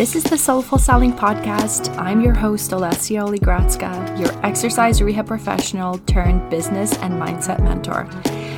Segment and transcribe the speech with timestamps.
[0.00, 1.94] This is the Soulful Selling Podcast.
[1.98, 8.08] I'm your host, Olesya Oligradska, your exercise rehab professional turned business and mindset mentor.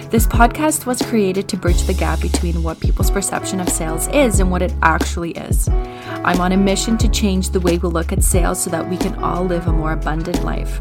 [0.08, 4.38] This podcast was created to bridge the gap between what people's perception of sales is
[4.38, 5.68] and what it actually is.
[5.68, 8.96] I'm on a mission to change the way we look at sales so that we
[8.96, 10.80] can all live a more abundant life.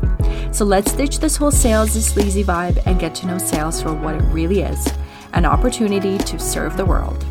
[0.51, 3.95] So let's ditch this whole sales is sleazy vibe and get to know sales for
[3.95, 4.87] what it really is
[5.33, 7.25] an opportunity to serve the world.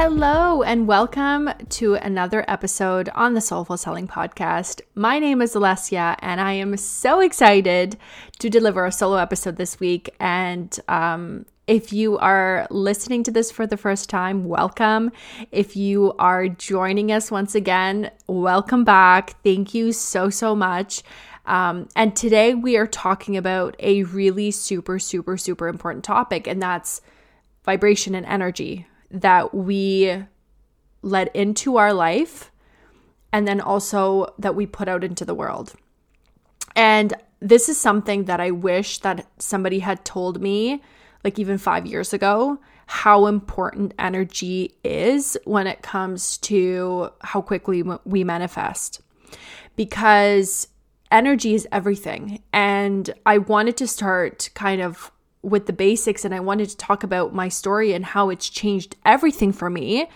[0.00, 4.80] Hello, and welcome to another episode on the Soulful Selling Podcast.
[4.94, 7.98] My name is Olesya, and I am so excited
[8.38, 10.14] to deliver a solo episode this week.
[10.20, 15.10] And um, if you are listening to this for the first time, welcome.
[15.50, 19.34] If you are joining us once again, welcome back.
[19.42, 21.02] Thank you so, so much.
[21.44, 26.62] Um, and today we are talking about a really super, super, super important topic, and
[26.62, 27.00] that's
[27.64, 30.24] vibration and energy that we
[31.02, 32.50] let into our life
[33.32, 35.74] and then also that we put out into the world.
[36.74, 40.82] And this is something that I wish that somebody had told me
[41.24, 47.82] like even 5 years ago how important energy is when it comes to how quickly
[48.04, 49.00] we manifest.
[49.76, 50.68] Because
[51.10, 52.42] energy is everything.
[52.52, 57.02] And I wanted to start kind of with the basics and I wanted to talk
[57.04, 60.08] about my story and how it's changed everything for me.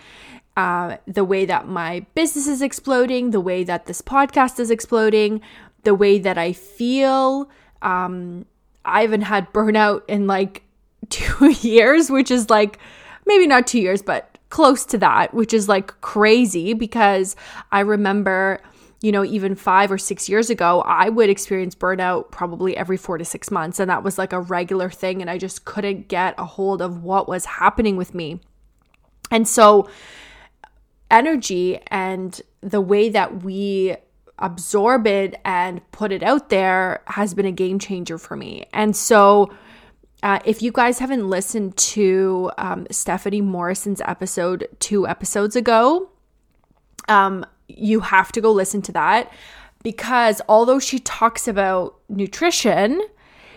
[0.55, 5.41] Uh, the way that my business is exploding, the way that this podcast is exploding,
[5.83, 7.49] the way that I feel.
[7.81, 8.45] Um,
[8.85, 10.63] I haven't had burnout in like
[11.09, 12.77] two years, which is like
[13.25, 17.35] maybe not two years, but close to that, which is like crazy because
[17.71, 18.61] I remember
[19.03, 23.17] you know, even five or six years ago, I would experience burnout probably every four
[23.17, 23.77] to six months.
[23.77, 25.19] And that was like a regular thing.
[25.19, 28.39] And I just couldn't get a hold of what was happening with me.
[29.29, 29.89] And so,
[31.11, 33.97] energy and the way that we
[34.39, 38.67] absorb it and put it out there has been a game changer for me.
[38.71, 39.53] And so,
[40.23, 46.09] uh, if you guys haven't listened to um, Stephanie Morrison's episode two episodes ago,
[47.09, 47.45] um,
[47.77, 49.31] you have to go listen to that
[49.83, 53.01] because although she talks about nutrition,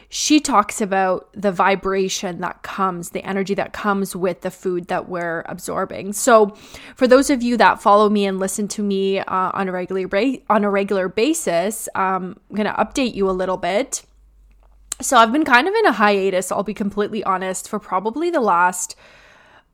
[0.09, 5.09] she talks about the vibration that comes, the energy that comes with the food that
[5.09, 6.13] we're absorbing.
[6.13, 6.57] So,
[6.95, 10.07] for those of you that follow me and listen to me uh, on a regular
[10.07, 14.03] ba- on a regular basis, um, I'm going to update you a little bit.
[15.01, 16.53] So, I've been kind of in a hiatus.
[16.53, 18.97] I'll be completely honest for probably the last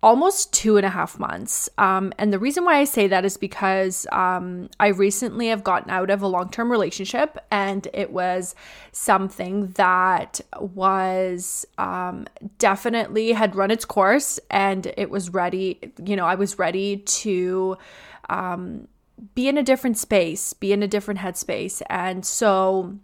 [0.02, 1.68] almost two and a half months.
[1.78, 5.90] Um, and the reason why I say that is because um, I recently have gotten
[5.90, 8.54] out of a long term relationship, and it was
[8.90, 12.26] something that was um,
[12.58, 15.78] definitely had run its course, and it was ready.
[16.04, 17.76] You know, I was ready to
[18.28, 18.88] um,
[19.34, 21.80] be in a different space, be in a different headspace.
[21.88, 22.98] And so,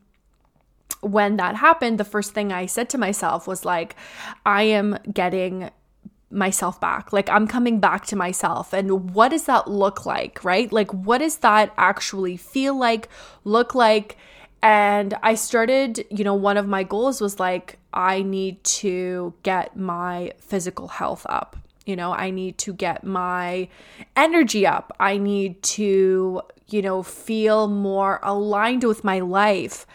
[1.00, 3.94] when that happened, the first thing I said to myself was like,
[4.44, 5.70] I am getting
[6.30, 7.12] myself back.
[7.12, 8.72] Like I'm coming back to myself.
[8.72, 10.70] And what does that look like, right?
[10.72, 13.08] Like what does that actually feel like,
[13.44, 14.16] look like?
[14.62, 19.76] And I started, you know, one of my goals was like, I need to get
[19.76, 21.56] my physical health up.
[21.86, 23.68] You know, I need to get my
[24.14, 24.94] energy up.
[25.00, 29.86] I need to, you know, feel more aligned with my life.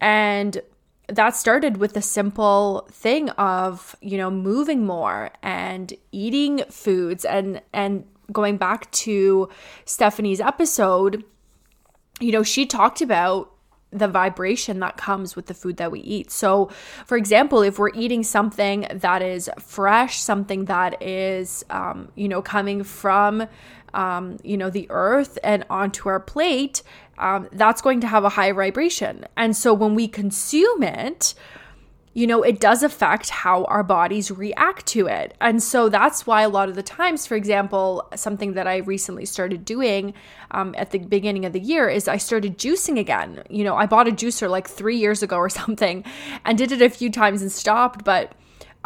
[0.00, 0.60] And
[1.08, 7.60] that started with the simple thing of you know moving more and eating foods and
[7.72, 9.48] and going back to
[9.84, 11.24] Stephanie's episode
[12.20, 13.52] you know she talked about
[13.92, 16.30] the vibration that comes with the food that we eat.
[16.30, 16.70] So,
[17.06, 22.42] for example, if we're eating something that is fresh, something that is, um, you know,
[22.42, 23.46] coming from,
[23.96, 26.82] um, you know, the earth and onto our plate,
[27.18, 29.24] um, that's going to have a high vibration.
[29.36, 31.34] And so when we consume it,
[32.12, 35.34] you know, it does affect how our bodies react to it.
[35.40, 39.26] And so that's why a lot of the times, for example, something that I recently
[39.26, 40.14] started doing
[40.50, 43.42] um, at the beginning of the year is I started juicing again.
[43.50, 46.04] You know, I bought a juicer like three years ago or something
[46.44, 48.04] and did it a few times and stopped.
[48.04, 48.32] But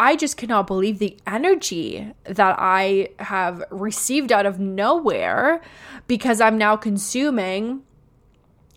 [0.00, 5.60] I just cannot believe the energy that I have received out of nowhere
[6.06, 7.82] because I'm now consuming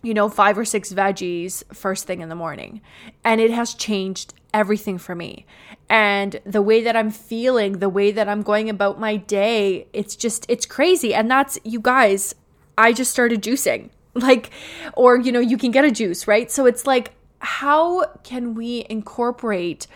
[0.02, 2.82] you know, five or six veggies first thing in the morning.
[3.24, 5.46] And it has changed everything for me.
[5.88, 10.14] And the way that I'm feeling, the way that I'm going about my day, it's
[10.14, 11.14] just, it's crazy.
[11.14, 12.34] And that's, you guys,
[12.76, 13.90] I just started juicing.
[14.16, 14.50] Like,
[14.92, 16.48] or, you know, you can get a juice, right?
[16.48, 19.88] So it's like, how can we incorporate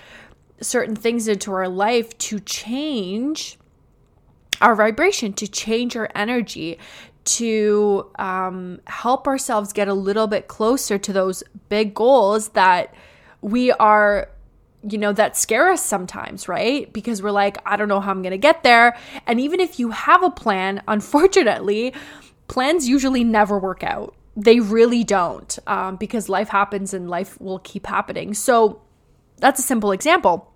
[0.60, 3.58] certain things into our life to change
[4.60, 6.78] our vibration, to change our energy,
[7.25, 12.94] to um, help ourselves get a little bit closer to those big goals that
[13.40, 14.28] we are
[14.88, 16.93] you know, that scare us sometimes, right?
[16.93, 18.96] Because we're like, I don't know how I'm going to get there.
[19.26, 21.94] And even if you have a plan, unfortunately,
[22.46, 24.14] plans usually never work out.
[24.37, 28.34] They really don't um, because life happens and life will keep happening.
[28.34, 28.81] So
[29.38, 30.52] that's a simple example.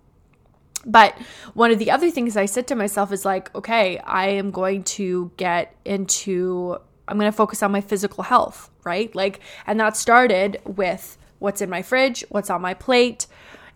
[0.85, 1.17] But
[1.53, 4.83] one of the other things I said to myself is like, okay, I am going
[4.83, 6.77] to get into,
[7.07, 9.13] I'm going to focus on my physical health, right?
[9.15, 13.27] Like, and that started with what's in my fridge, what's on my plate,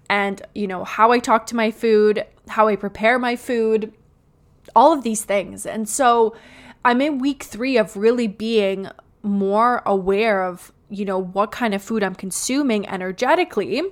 [0.10, 3.94] and, you know, how I talk to my food, how I prepare my food,
[4.76, 5.66] all of these things.
[5.66, 6.36] And so
[6.84, 8.90] I'm in week three of really being
[9.24, 13.84] more aware of, you know, what kind of food I'm consuming energetically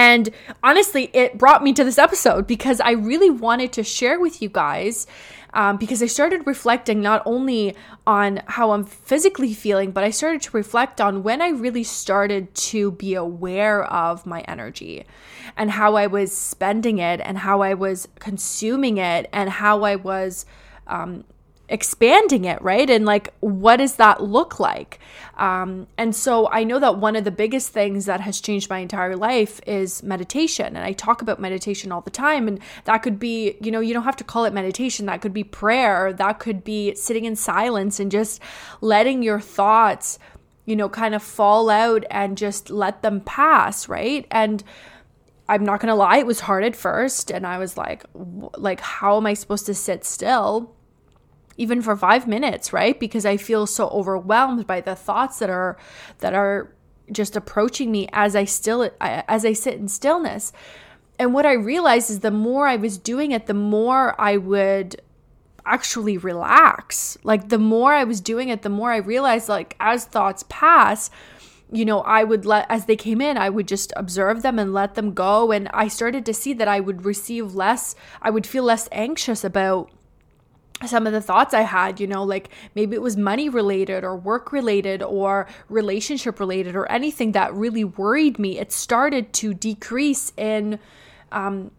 [0.00, 0.30] and
[0.62, 4.48] honestly, it brought me to this episode because I really wanted to share with you
[4.48, 5.06] guys.
[5.52, 7.74] Um, because I started reflecting not only
[8.06, 12.54] on how I'm physically feeling, but I started to reflect on when I really started
[12.70, 15.04] to be aware of my energy
[15.56, 19.96] and how I was spending it and how I was consuming it and how I
[19.96, 20.46] was
[20.86, 21.24] um,
[21.70, 22.90] expanding it, right?
[22.90, 24.98] And like, what does that look like?
[25.38, 28.80] Um, and so I know that one of the biggest things that has changed my
[28.80, 30.66] entire life is meditation.
[30.76, 32.48] And I talk about meditation all the time.
[32.48, 35.32] And that could be, you know, you don't have to call it meditation, that could
[35.32, 38.42] be prayer, that could be sitting in silence and just
[38.80, 40.18] letting your thoughts,
[40.66, 44.26] you know, kind of fall out and just let them pass, right?
[44.30, 44.62] And
[45.48, 48.04] I'm not going to lie, it was hard at first and I was like
[48.56, 50.74] like how am I supposed to sit still?
[51.60, 52.98] Even for 5 minutes, right?
[52.98, 55.76] Because I feel so overwhelmed by the thoughts that are
[56.18, 56.74] that are
[57.12, 60.52] just approaching me as I still as I sit in stillness.
[61.18, 65.02] And what I realized is the more I was doing it, the more I would
[65.66, 67.18] actually relax.
[67.22, 71.10] Like the more I was doing it, the more I realized like as thoughts pass,
[71.70, 74.72] you know, I would let, as they came in, I would just observe them and
[74.72, 75.52] let them go.
[75.52, 79.44] And I started to see that I would receive less, I would feel less anxious
[79.44, 79.90] about
[80.86, 84.16] some of the thoughts I had, you know, like maybe it was money related or
[84.16, 90.32] work related or relationship related or anything that really worried me, it started to decrease
[90.36, 90.78] in
[91.32, 91.70] um,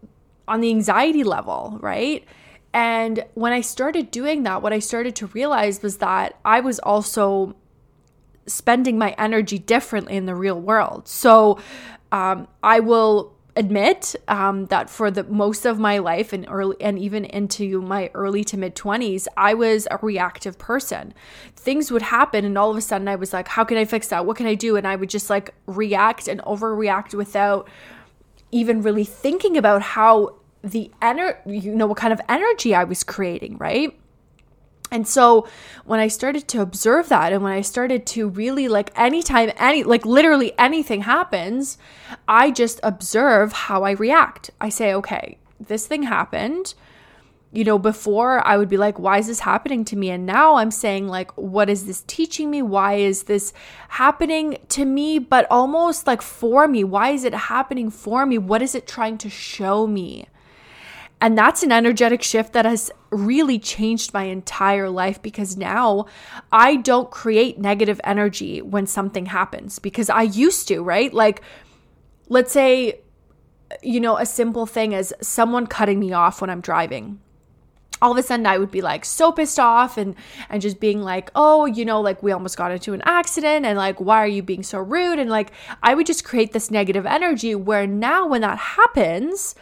[0.48, 2.26] on the anxiety level, right?
[2.74, 6.80] And when I started doing that, what I started to realize was that I was
[6.80, 7.56] also
[8.46, 11.08] spending my energy differently in the real world.
[11.08, 11.60] So
[12.12, 16.98] um, I will admit um, that for the most of my life and early and
[16.98, 21.14] even into my early to mid 20s i was a reactive person.
[21.56, 24.08] Things would happen and all of a sudden i was like how can i fix
[24.08, 24.26] that?
[24.26, 24.78] What can i do?
[24.78, 27.68] And i would just like react and overreact without
[28.52, 33.04] even really thinking about how the energy you know what kind of energy i was
[33.04, 34.00] creating right
[34.92, 35.48] and so
[35.86, 39.84] when I started to observe that and when I started to really like anytime any
[39.84, 41.78] like literally anything happens,
[42.28, 44.52] I just observe how I react.
[44.60, 46.74] I say, "Okay, this thing happened."
[47.54, 50.10] You know, before I would be like, why is this happening to me?
[50.10, 52.62] And now I'm saying, like, what is this teaching me?
[52.62, 53.52] Why is this
[53.90, 56.86] happening to me, but almost like for me?
[56.86, 58.38] Why is it happening for me?
[58.38, 60.28] What is it trying to show me?
[61.22, 66.08] And that's an energetic shift that has really changed my entire life because now
[66.52, 71.14] I don't create negative energy when something happens because I used to, right?
[71.14, 71.44] Like,
[72.28, 73.02] let's say,
[73.84, 77.20] you know, a simple thing as someone cutting me off when I'm driving
[78.02, 80.16] all of a sudden I would be like so pissed off and
[80.50, 83.78] and just being like, "Oh, you know, like we almost got into an accident and
[83.78, 85.52] like why are you being so rude?" and like
[85.84, 89.56] I would just create this negative energy where now when that happens,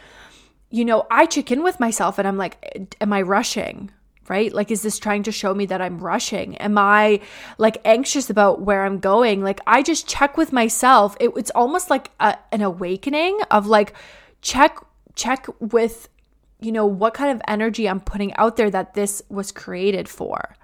[0.70, 3.90] you know, I check in with myself and I'm like, am I rushing?
[4.28, 4.52] Right?
[4.52, 6.56] Like, is this trying to show me that I'm rushing?
[6.58, 7.20] Am I
[7.58, 9.42] like anxious about where I'm going?
[9.42, 11.16] Like, I just check with myself.
[11.18, 13.94] It, it's almost like a, an awakening of like,
[14.40, 14.78] check,
[15.16, 16.08] check with,
[16.60, 20.54] you know, what kind of energy I'm putting out there that this was created for.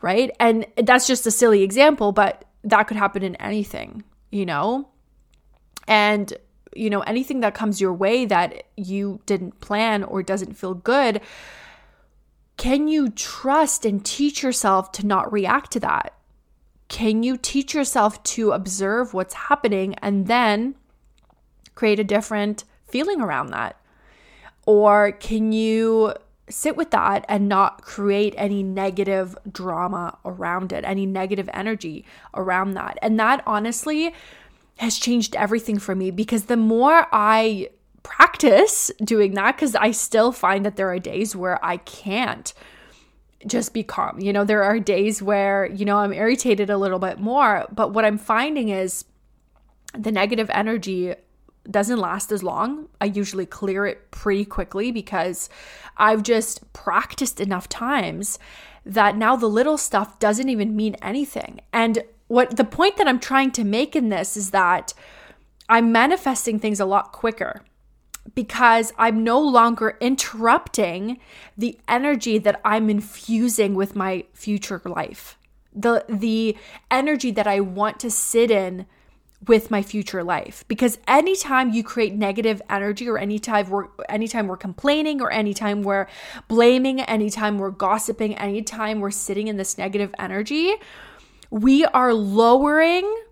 [0.00, 0.30] Right.
[0.38, 4.88] And that's just a silly example, but that could happen in anything, you know?
[5.88, 6.32] And
[6.74, 11.20] you know, anything that comes your way that you didn't plan or doesn't feel good,
[12.56, 16.14] can you trust and teach yourself to not react to that?
[16.88, 20.76] Can you teach yourself to observe what's happening and then
[21.74, 23.80] create a different feeling around that?
[24.66, 26.14] Or can you
[26.48, 32.04] sit with that and not create any negative drama around it, any negative energy
[32.34, 32.98] around that?
[33.02, 34.14] And that honestly,
[34.76, 37.70] has changed everything for me because the more I
[38.02, 42.52] practice doing that because I still find that there are days where I can't
[43.46, 44.20] just be calm.
[44.20, 47.92] You know, there are days where, you know, I'm irritated a little bit more, but
[47.92, 49.04] what I'm finding is
[49.96, 51.14] the negative energy
[51.70, 52.88] doesn't last as long.
[53.00, 55.48] I usually clear it pretty quickly because
[55.96, 58.38] I've just practiced enough times
[58.84, 61.60] that now the little stuff doesn't even mean anything.
[61.72, 64.94] And what the point that I'm trying to make in this is that
[65.68, 67.62] I'm manifesting things a lot quicker
[68.34, 71.18] because I'm no longer interrupting
[71.56, 75.38] the energy that I'm infusing with my future life.
[75.74, 76.56] The the
[76.90, 78.86] energy that I want to sit in
[79.46, 84.56] with my future life because anytime you create negative energy or anytime we're anytime we're
[84.56, 86.06] complaining or anytime we're
[86.48, 90.74] blaming anytime we're gossiping anytime we're sitting in this negative energy
[91.54, 93.22] we are lowering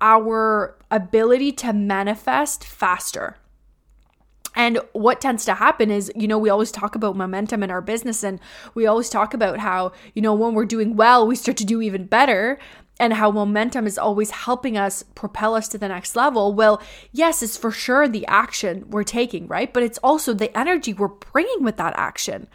[0.00, 3.36] our ability to manifest faster
[4.54, 7.80] and what tends to happen is, you know, we always talk about momentum in our
[7.80, 8.40] business and
[8.74, 11.80] we always talk about how, you know, when we're doing well, we start to do
[11.80, 12.58] even better
[12.98, 16.52] and how momentum is always helping us propel us to the next level.
[16.52, 19.72] Well, yes, it's for sure the action we're taking, right?
[19.72, 22.48] But it's also the energy we're bringing with that action.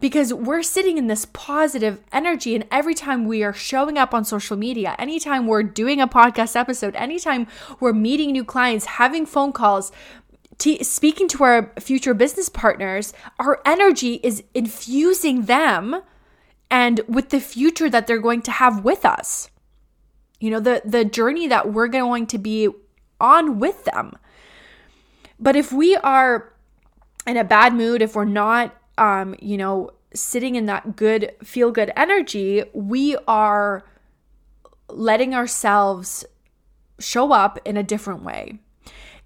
[0.00, 4.24] Because we're sitting in this positive energy, and every time we are showing up on
[4.24, 7.48] social media, anytime we're doing a podcast episode, anytime
[7.80, 9.90] we're meeting new clients, having phone calls,
[10.58, 16.02] T- speaking to our future business partners, our energy is infusing them
[16.68, 19.50] and with the future that they're going to have with us.
[20.40, 22.68] You know the the journey that we're going to be
[23.20, 24.18] on with them.
[25.38, 26.52] But if we are
[27.24, 31.70] in a bad mood if we're not um you know sitting in that good feel
[31.70, 33.84] good energy we are
[34.88, 36.24] letting ourselves
[36.98, 38.58] show up in a different way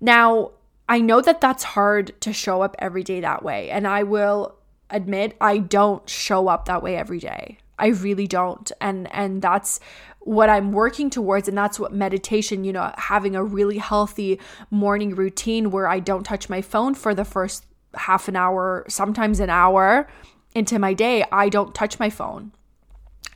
[0.01, 0.51] now
[0.89, 4.57] i know that that's hard to show up every day that way and i will
[4.91, 8.71] admit i don't show up that way every day I really don't.
[8.81, 9.81] And and that's
[10.21, 14.39] what I'm working towards and that's what meditation, you know, having a really healthy
[14.71, 19.41] morning routine where I don't touch my phone for the first half an hour, sometimes
[19.41, 20.09] an hour
[20.55, 22.53] into my day, I don't touch my phone.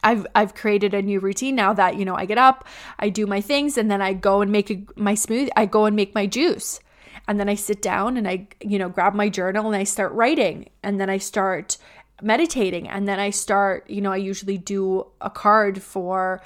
[0.02, 2.66] I've I've created a new routine now that you know I get up,
[2.98, 5.48] I do my things, and then I go and make a, my smoothie.
[5.56, 6.80] I go and make my juice,
[7.26, 10.12] and then I sit down and I you know grab my journal and I start
[10.12, 11.78] writing, and then I start
[12.22, 16.40] meditating and then i start you know i usually do a card for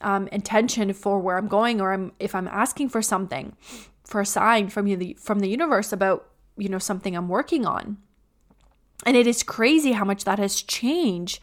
[0.00, 3.56] um, intention for where i'm going or i'm if i'm asking for something
[4.04, 7.96] for a sign from you from the universe about you know something i'm working on
[9.06, 11.40] and it is crazy how much that has changed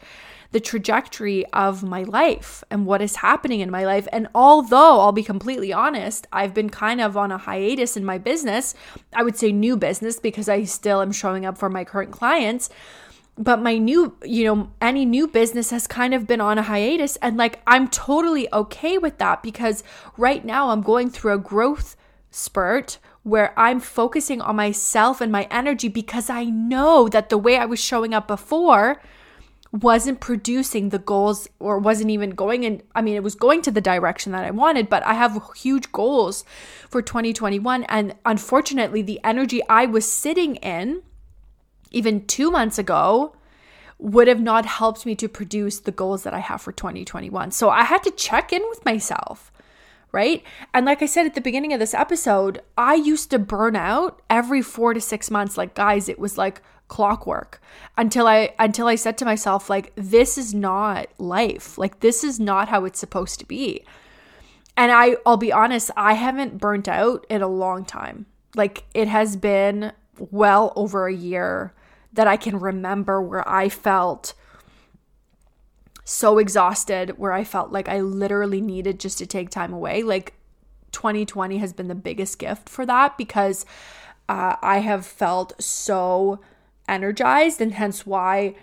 [0.52, 4.06] the trajectory of my life and what is happening in my life.
[4.12, 8.18] And although I'll be completely honest, I've been kind of on a hiatus in my
[8.18, 8.74] business,
[9.12, 12.70] I would say new business because I still am showing up for my current clients
[13.38, 17.16] but my new, you know, any new business has kind of been on a hiatus.
[17.16, 19.84] And like, I'm totally okay with that because
[20.16, 21.96] right now I'm going through a growth
[22.30, 27.56] spurt where I'm focusing on myself and my energy because I know that the way
[27.56, 29.02] I was showing up before
[29.72, 33.72] wasn't producing the goals or wasn't even going in I mean it was going to
[33.72, 36.44] the direction that I wanted but I have huge goals
[36.88, 41.02] for 2021 and unfortunately the energy I was sitting in
[41.90, 43.34] even two months ago
[43.98, 47.50] would have not helped me to produce the goals that I have for 2021.
[47.50, 49.50] So I had to check in with myself,
[50.12, 50.42] right?
[50.72, 54.22] And like I said at the beginning of this episode, I used to burn out
[54.30, 57.60] every 4 to 6 months like guys, it was like clockwork
[57.98, 61.76] until I until I said to myself like this is not life.
[61.78, 63.84] Like this is not how it's supposed to be.
[64.76, 68.26] And I I'll be honest, I haven't burnt out in a long time.
[68.54, 71.74] Like it has been well over a year
[72.12, 74.34] that I can remember where I felt
[76.08, 80.04] so exhausted, where I felt like I literally needed just to take time away.
[80.04, 80.34] Like
[80.92, 83.66] 2020 has been the biggest gift for that because
[84.28, 86.40] uh, I have felt so
[86.88, 88.54] energized, and hence why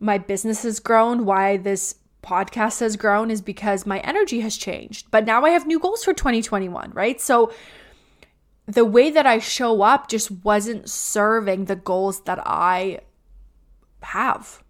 [0.00, 5.10] my business has grown, why this podcast has grown is because my energy has changed.
[5.10, 7.20] But now I have new goals for 2021, right?
[7.20, 7.52] So
[8.64, 13.00] the way that I show up just wasn't serving the goals that I
[14.00, 14.62] have.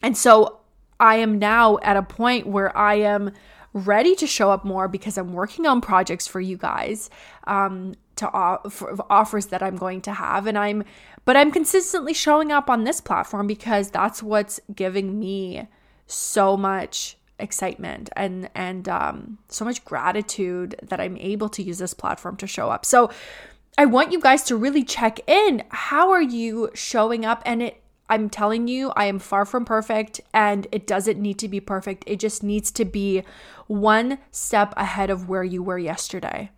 [0.00, 0.60] And so
[1.02, 3.32] I am now at a point where I am
[3.72, 7.10] ready to show up more because I'm working on projects for you guys
[7.48, 10.84] um, to offer offers that I'm going to have, and I'm
[11.24, 15.66] but I'm consistently showing up on this platform because that's what's giving me
[16.06, 21.94] so much excitement and and um, so much gratitude that I'm able to use this
[21.94, 22.84] platform to show up.
[22.84, 23.10] So
[23.76, 25.64] I want you guys to really check in.
[25.70, 27.42] How are you showing up?
[27.44, 27.81] And it,
[28.12, 32.04] I'm telling you, I am far from perfect and it doesn't need to be perfect.
[32.06, 33.22] It just needs to be
[33.68, 36.50] one step ahead of where you were yesterday.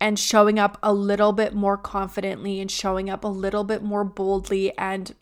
[0.00, 4.02] And showing up a little bit more confidently and showing up a little bit more
[4.02, 5.14] boldly and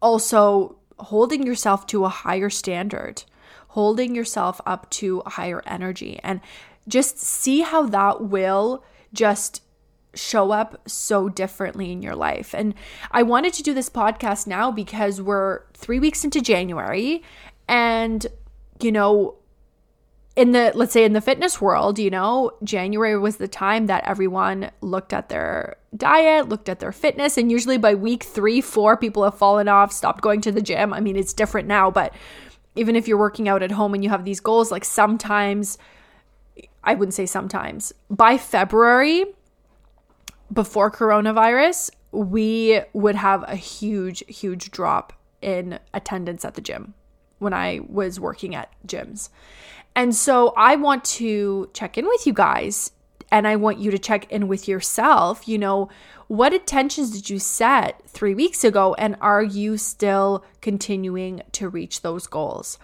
[0.00, 3.24] also holding yourself to a higher standard,
[3.68, 6.18] holding yourself up to a higher energy.
[6.24, 6.40] And
[6.88, 8.82] just see how that will
[9.12, 9.60] just
[10.18, 12.54] show up so differently in your life.
[12.54, 12.74] And
[13.10, 17.22] I wanted to do this podcast now because we're three weeks into January
[17.68, 18.26] and,
[18.80, 19.36] you know,
[20.36, 24.04] in the let's say in the fitness world, you know, January was the time that
[24.04, 28.96] everyone looked at their diet, looked at their fitness, and usually by week three, four,
[28.96, 30.92] people have fallen off, stopped going to the gym.
[30.92, 32.14] I mean, it's different now, but
[32.76, 35.76] even if you're working out at home and you have these goals, like sometimes
[36.84, 39.24] I wouldn't say sometimes, by February,
[40.52, 46.94] before coronavirus, we would have a huge, huge drop in attendance at the gym
[47.38, 49.28] when I was working at gyms.
[49.94, 52.92] And so I want to check in with you guys
[53.30, 55.46] and I want you to check in with yourself.
[55.46, 55.88] You know,
[56.28, 58.94] what intentions did you set three weeks ago?
[58.94, 62.78] And are you still continuing to reach those goals?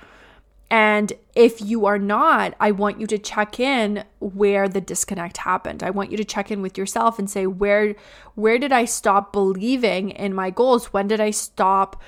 [0.74, 5.84] And if you are not, I want you to check in where the disconnect happened.
[5.84, 7.94] I want you to check in with yourself and say where
[8.34, 10.92] where did I stop believing in my goals?
[10.92, 12.02] When did I stop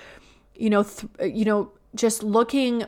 [0.56, 2.82] you know th- you know just looking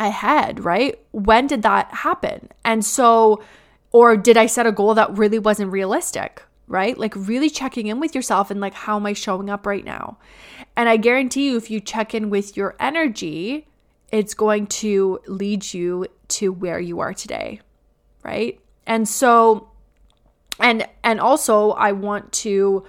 [0.00, 0.98] ahead, right?
[1.12, 2.48] When did that happen?
[2.64, 3.40] And so
[3.92, 6.42] or did I set a goal that really wasn't realistic?
[6.66, 6.98] Right?
[6.98, 10.18] Like really checking in with yourself and like how am I showing up right now?
[10.76, 13.68] And I guarantee you if you check in with your energy,
[14.12, 17.60] it's going to lead you to where you are today,
[18.22, 18.60] right?
[18.86, 19.70] And so
[20.60, 22.84] and and also I want to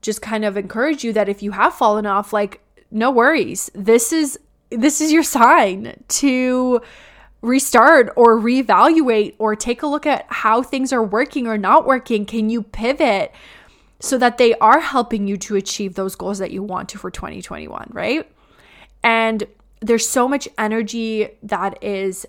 [0.00, 3.70] just kind of encourage you that if you have fallen off like no worries.
[3.74, 4.38] This is
[4.70, 6.80] this is your sign to
[7.42, 12.24] restart or reevaluate or take a look at how things are working or not working.
[12.24, 13.32] Can you pivot
[13.98, 17.10] so that they are helping you to achieve those goals that you want to for
[17.10, 18.30] 2021, right?
[19.02, 19.44] And
[19.82, 22.24] there's so much energy that is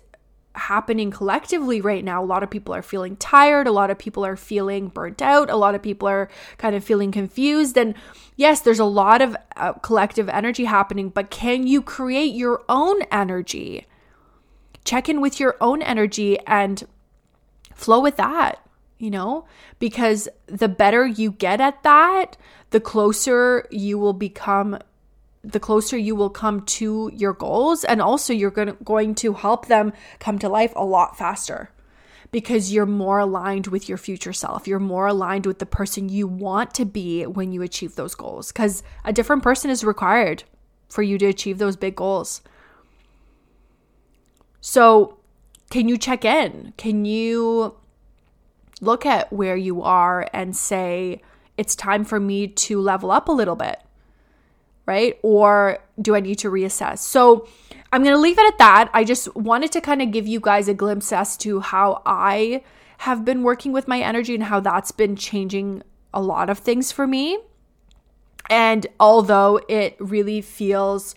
[0.56, 2.22] happening collectively right now.
[2.22, 5.50] A lot of people are feeling tired, a lot of people are feeling burnt out,
[5.50, 7.76] a lot of people are kind of feeling confused.
[7.76, 7.94] And
[8.36, 13.02] yes, there's a lot of uh, collective energy happening, but can you create your own
[13.10, 13.86] energy?
[14.84, 16.84] Check in with your own energy and
[17.74, 18.64] flow with that,
[18.98, 19.46] you know,
[19.78, 22.36] because the better you get at that,
[22.70, 24.78] the closer you will become
[25.44, 29.34] the closer you will come to your goals and also you're going to, going to
[29.34, 31.70] help them come to life a lot faster
[32.32, 34.66] because you're more aligned with your future self.
[34.66, 38.50] You're more aligned with the person you want to be when you achieve those goals
[38.50, 40.44] cuz a different person is required
[40.88, 42.40] for you to achieve those big goals.
[44.60, 45.18] So,
[45.70, 46.72] can you check in?
[46.76, 47.76] Can you
[48.80, 51.20] look at where you are and say
[51.56, 53.83] it's time for me to level up a little bit?
[54.86, 55.18] Right?
[55.22, 56.98] Or do I need to reassess?
[56.98, 57.48] So
[57.92, 58.90] I'm going to leave it at that.
[58.92, 62.62] I just wanted to kind of give you guys a glimpse as to how I
[62.98, 66.92] have been working with my energy and how that's been changing a lot of things
[66.92, 67.38] for me.
[68.50, 71.14] And although it really feels,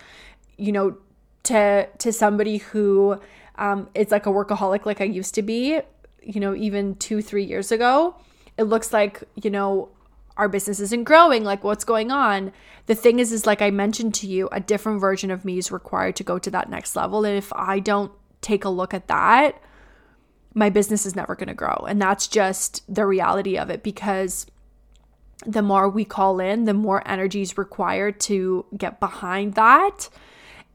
[0.58, 0.97] you know,
[1.43, 3.19] to to somebody who
[3.56, 5.80] um, is like a workaholic like I used to be,
[6.21, 8.15] you know, even two, three years ago,
[8.58, 9.89] it looks like, you know,
[10.38, 12.52] our business isn't growing like what's going on?
[12.86, 15.71] The thing is is like i mentioned to you a different version of me is
[15.71, 17.26] required to go to that next level.
[17.26, 19.62] And if i don't take a look at that
[20.54, 21.86] my business is never going to grow.
[21.88, 24.47] And that's just the reality of it because
[25.45, 30.10] the more we call in the more energy is required to get behind that.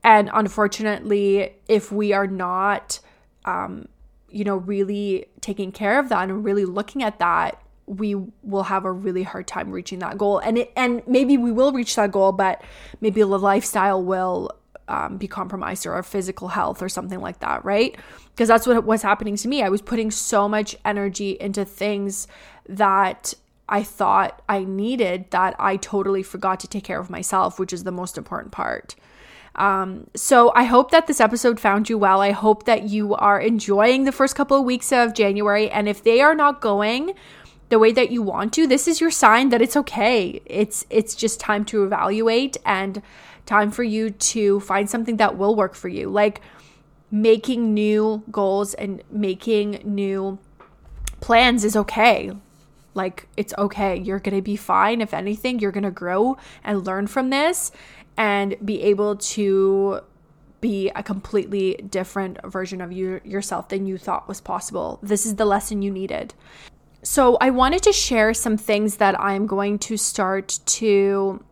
[0.04, 3.00] And unfortunately if we are not
[3.44, 3.88] um,
[4.28, 7.60] you know really taking care of that and really looking at that
[7.98, 11.52] we will have a really hard time reaching that goal and it, and maybe we
[11.52, 12.62] will reach that goal but
[13.00, 14.50] maybe the lifestyle will
[14.88, 17.96] um, be compromised or our physical health or something like that right
[18.30, 22.26] because that's what was happening to me i was putting so much energy into things
[22.68, 23.34] that
[23.68, 27.84] i thought i needed that i totally forgot to take care of myself which is
[27.84, 28.94] the most important part
[29.54, 32.20] um, so I hope that this episode found you well.
[32.20, 35.70] I hope that you are enjoying the first couple of weeks of January.
[35.70, 37.14] And if they are not going
[37.72, 40.42] the way that you want to, this is your sign that it's okay.
[40.44, 43.00] It's it's just time to evaluate and
[43.46, 46.10] time for you to find something that will work for you.
[46.10, 46.42] Like
[47.10, 50.38] making new goals and making new
[51.20, 52.32] plans is okay.
[52.92, 53.98] Like, it's okay.
[53.98, 55.00] You're going to be fine.
[55.00, 57.72] If anything, you're going to grow and learn from this
[58.18, 60.00] and be able to
[60.60, 64.98] be a completely different version of you yourself than you thought was possible.
[65.02, 66.34] This is the lesson you needed.
[67.04, 71.42] So, I wanted to share some things that I'm going to start to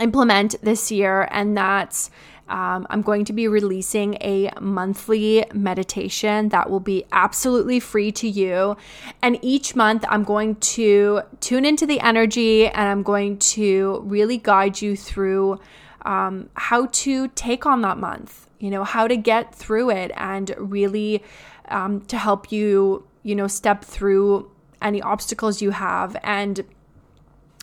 [0.00, 2.10] implement this year, and that's
[2.52, 8.28] um, I'm going to be releasing a monthly meditation that will be absolutely free to
[8.28, 8.76] you.
[9.22, 14.36] And each month, I'm going to tune into the energy and I'm going to really
[14.36, 15.60] guide you through
[16.02, 20.54] um, how to take on that month, you know, how to get through it and
[20.58, 21.22] really
[21.68, 24.51] um, to help you, you know, step through
[24.84, 26.64] any obstacles you have and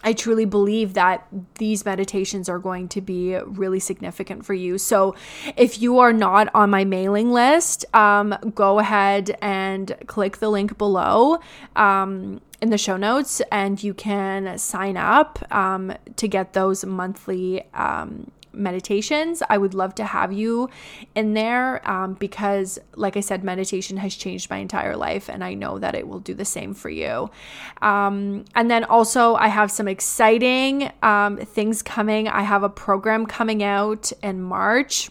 [0.04, 4.78] I truly believe that these meditations are going to be really significant for you.
[4.78, 5.16] So,
[5.58, 10.78] if you are not on my mailing list, um, go ahead and click the link
[10.78, 11.40] below
[11.76, 17.64] um, in the show notes, and you can sign up um, to get those monthly
[17.74, 19.42] um, meditations.
[19.50, 20.70] I would love to have you
[21.16, 25.54] in there um, because, like I said, meditation has changed my entire life, and I
[25.54, 27.30] know that it will do the same for you.
[27.82, 32.28] Um, and then also, I have some exciting um, things coming.
[32.28, 35.10] I have a program coming out in March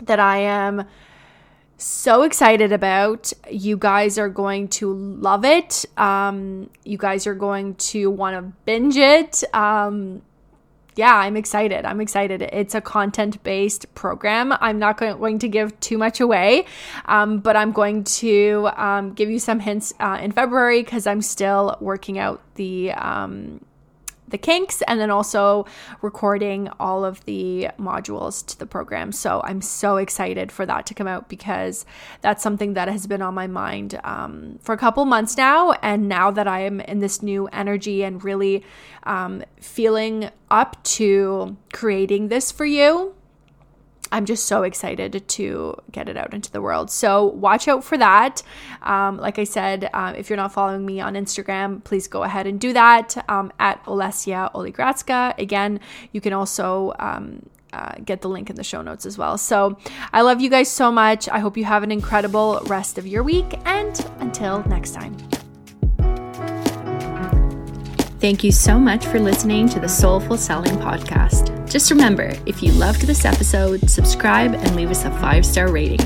[0.00, 0.84] that I am
[1.76, 3.32] so excited about.
[3.50, 5.84] You guys are going to love it.
[5.96, 9.44] Um, you guys are going to want to binge it.
[9.54, 10.22] Um,
[10.98, 11.84] yeah, I'm excited.
[11.84, 12.42] I'm excited.
[12.42, 14.52] It's a content based program.
[14.60, 16.66] I'm not going to give too much away,
[17.04, 21.22] um, but I'm going to um, give you some hints uh, in February because I'm
[21.22, 22.90] still working out the.
[22.92, 23.60] Um,
[24.28, 25.66] the kinks and then also
[26.02, 29.12] recording all of the modules to the program.
[29.12, 31.84] So I'm so excited for that to come out because
[32.20, 35.72] that's something that has been on my mind um, for a couple months now.
[35.82, 38.64] And now that I am in this new energy and really
[39.04, 43.14] um, feeling up to creating this for you,
[44.10, 46.90] I'm just so excited to get it out into the world.
[46.90, 48.42] So watch out for that.
[48.82, 52.46] Um, like I said, um, if you're not following me on Instagram, please go ahead
[52.46, 55.38] and do that um, at Olesya Oligradska.
[55.38, 55.80] Again,
[56.12, 59.36] you can also um, uh, get the link in the show notes as well.
[59.36, 59.78] So
[60.12, 61.28] I love you guys so much.
[61.28, 63.58] I hope you have an incredible rest of your week.
[63.64, 65.16] And until next time.
[68.20, 71.70] Thank you so much for listening to the Soulful Selling Podcast.
[71.70, 76.04] Just remember, if you loved this episode, subscribe and leave us a five star rating.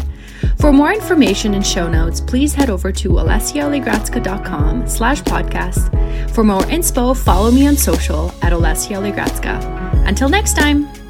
[0.59, 6.31] For more information and show notes, please head over to olesyaoligradska.com slash podcast.
[6.31, 11.02] For more inspo, follow me on social at Olesya Until next time.